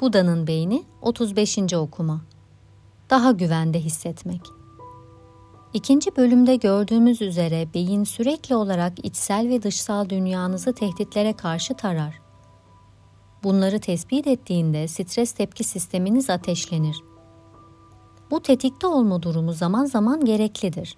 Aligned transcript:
Buda'nın 0.00 0.46
beyni 0.46 0.82
35. 1.02 1.58
okuma. 1.74 2.20
Daha 3.10 3.32
güvende 3.32 3.80
hissetmek. 3.80 4.40
İkinci 5.74 6.16
bölümde 6.16 6.56
gördüğümüz 6.56 7.22
üzere 7.22 7.68
beyin 7.74 8.04
sürekli 8.04 8.54
olarak 8.54 9.04
içsel 9.04 9.48
ve 9.48 9.62
dışsal 9.62 10.08
dünyanızı 10.08 10.72
tehditlere 10.72 11.32
karşı 11.32 11.74
tarar. 11.74 12.20
Bunları 13.42 13.80
tespit 13.80 14.26
ettiğinde 14.26 14.88
stres 14.88 15.32
tepki 15.32 15.64
sisteminiz 15.64 16.30
ateşlenir. 16.30 16.96
Bu 18.30 18.40
tetikte 18.40 18.86
olma 18.86 19.22
durumu 19.22 19.52
zaman 19.52 19.84
zaman 19.84 20.24
gereklidir. 20.24 20.96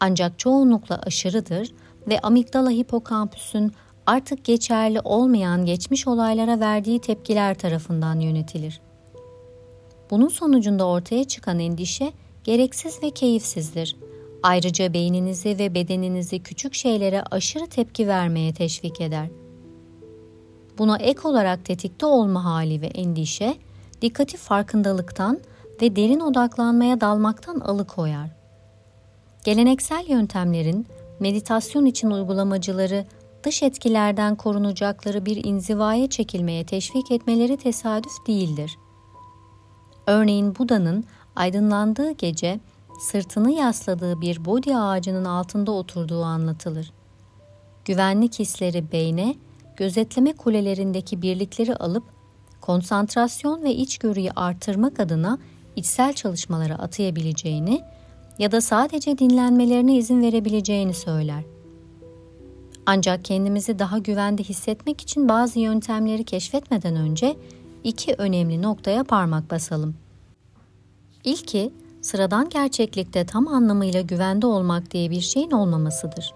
Ancak 0.00 0.38
çoğunlukla 0.38 1.00
aşırıdır 1.06 1.72
ve 2.08 2.20
amigdala 2.20 2.70
hipokampüsün 2.70 3.72
artık 4.06 4.44
geçerli 4.44 5.00
olmayan 5.00 5.64
geçmiş 5.64 6.06
olaylara 6.06 6.60
verdiği 6.60 7.00
tepkiler 7.00 7.58
tarafından 7.58 8.20
yönetilir. 8.20 8.80
Bunun 10.10 10.28
sonucunda 10.28 10.86
ortaya 10.86 11.24
çıkan 11.24 11.58
endişe 11.58 12.12
gereksiz 12.44 13.02
ve 13.02 13.10
keyifsizdir. 13.10 13.96
Ayrıca 14.42 14.92
beyninizi 14.92 15.58
ve 15.58 15.74
bedeninizi 15.74 16.42
küçük 16.42 16.74
şeylere 16.74 17.22
aşırı 17.22 17.66
tepki 17.66 18.08
vermeye 18.08 18.54
teşvik 18.54 19.00
eder. 19.00 19.28
Buna 20.78 20.98
ek 20.98 21.20
olarak 21.24 21.64
tetikte 21.64 22.06
olma 22.06 22.44
hali 22.44 22.80
ve 22.80 22.86
endişe, 22.86 23.54
dikkati 24.02 24.36
farkındalıktan 24.36 25.40
ve 25.82 25.96
derin 25.96 26.20
odaklanmaya 26.20 27.00
dalmaktan 27.00 27.60
alıkoyar. 27.60 28.30
Geleneksel 29.44 30.08
yöntemlerin 30.08 30.86
meditasyon 31.20 31.84
için 31.84 32.10
uygulamacıları 32.10 33.06
dış 33.46 33.62
etkilerden 33.62 34.36
korunacakları 34.36 35.26
bir 35.26 35.44
inzivaya 35.44 36.10
çekilmeye 36.10 36.66
teşvik 36.66 37.10
etmeleri 37.10 37.56
tesadüf 37.56 38.26
değildir. 38.26 38.78
Örneğin 40.06 40.56
Buda'nın 40.58 41.04
aydınlandığı 41.36 42.10
gece 42.10 42.60
sırtını 43.00 43.50
yasladığı 43.50 44.20
bir 44.20 44.44
bodhi 44.44 44.76
ağacının 44.76 45.24
altında 45.24 45.72
oturduğu 45.72 46.22
anlatılır. 46.22 46.92
Güvenlik 47.84 48.38
hisleri 48.38 48.92
beyne, 48.92 49.34
gözetleme 49.76 50.32
kulelerindeki 50.32 51.22
birlikleri 51.22 51.76
alıp 51.76 52.04
konsantrasyon 52.60 53.62
ve 53.62 53.74
içgörüyü 53.74 54.30
artırmak 54.36 55.00
adına 55.00 55.38
içsel 55.76 56.12
çalışmalara 56.12 56.74
atayabileceğini 56.74 57.82
ya 58.38 58.52
da 58.52 58.60
sadece 58.60 59.18
dinlenmelerine 59.18 59.96
izin 59.96 60.22
verebileceğini 60.22 60.94
söyler. 60.94 61.55
Ancak 62.86 63.24
kendimizi 63.24 63.78
daha 63.78 63.98
güvende 63.98 64.42
hissetmek 64.42 65.00
için 65.00 65.28
bazı 65.28 65.58
yöntemleri 65.58 66.24
keşfetmeden 66.24 66.96
önce 66.96 67.36
iki 67.84 68.14
önemli 68.18 68.62
noktaya 68.62 69.04
parmak 69.04 69.50
basalım. 69.50 69.94
İlki, 71.24 71.72
sıradan 72.02 72.48
gerçeklikte 72.48 73.26
tam 73.26 73.48
anlamıyla 73.48 74.00
güvende 74.00 74.46
olmak 74.46 74.90
diye 74.90 75.10
bir 75.10 75.20
şeyin 75.20 75.50
olmamasıdır. 75.50 76.34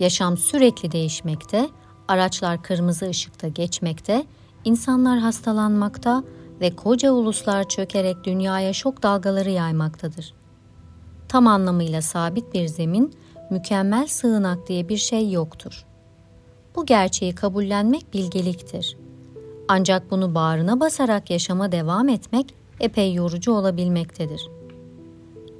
Yaşam 0.00 0.36
sürekli 0.36 0.92
değişmekte, 0.92 1.68
araçlar 2.08 2.62
kırmızı 2.62 3.08
ışıkta 3.08 3.48
geçmekte, 3.48 4.24
insanlar 4.64 5.18
hastalanmakta 5.18 6.24
ve 6.60 6.76
koca 6.76 7.12
uluslar 7.12 7.68
çökerek 7.68 8.24
dünyaya 8.24 8.72
şok 8.72 9.02
dalgaları 9.02 9.50
yaymaktadır. 9.50 10.34
Tam 11.28 11.46
anlamıyla 11.46 12.02
sabit 12.02 12.54
bir 12.54 12.66
zemin, 12.66 13.12
mükemmel 13.50 14.06
sığınak 14.06 14.68
diye 14.68 14.88
bir 14.88 14.96
şey 14.96 15.30
yoktur. 15.30 15.86
Bu 16.76 16.86
gerçeği 16.86 17.34
kabullenmek 17.34 18.14
bilgeliktir. 18.14 18.96
Ancak 19.68 20.10
bunu 20.10 20.34
bağrına 20.34 20.80
basarak 20.80 21.30
yaşama 21.30 21.72
devam 21.72 22.08
etmek 22.08 22.54
epey 22.80 23.14
yorucu 23.14 23.52
olabilmektedir. 23.52 24.48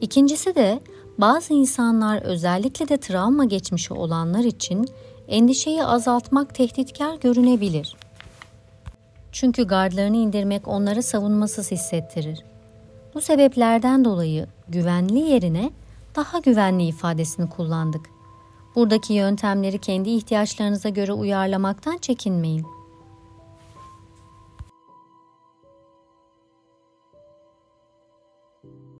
İkincisi 0.00 0.54
de 0.54 0.80
bazı 1.18 1.54
insanlar 1.54 2.22
özellikle 2.22 2.88
de 2.88 2.96
travma 2.96 3.44
geçmişi 3.44 3.94
olanlar 3.94 4.44
için 4.44 4.86
endişeyi 5.28 5.84
azaltmak 5.84 6.54
tehditkar 6.54 7.14
görünebilir. 7.14 7.96
Çünkü 9.32 9.66
gardlarını 9.66 10.16
indirmek 10.16 10.68
onları 10.68 11.02
savunmasız 11.02 11.70
hissettirir. 11.70 12.44
Bu 13.14 13.20
sebeplerden 13.20 14.04
dolayı 14.04 14.46
güvenli 14.68 15.18
yerine 15.18 15.70
daha 16.16 16.38
güvenli 16.38 16.82
ifadesini 16.86 17.48
kullandık. 17.48 18.10
Buradaki 18.74 19.12
yöntemleri 19.12 19.78
kendi 19.78 20.10
ihtiyaçlarınıza 20.10 20.88
göre 20.88 21.12
uyarlamaktan 21.12 21.98
çekinmeyin. 21.98 22.75